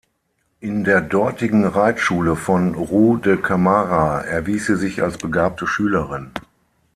In 0.61 0.83
der 0.83 0.99
dortigen 0.99 1.63
Reitschule 1.63 2.35
von 2.35 2.73
Ruy 2.73 3.21
de 3.21 3.37
Camara 3.39 4.21
erwies 4.21 4.65
sie 4.65 4.75
sich 4.75 5.03
als 5.03 5.19
begabte 5.19 5.67
Schülerin. 5.67 6.31